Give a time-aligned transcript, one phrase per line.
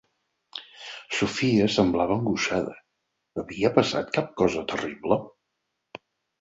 [1.17, 2.75] Sophia semblava angoixada,
[3.43, 5.23] havia passat cap cosa terrible?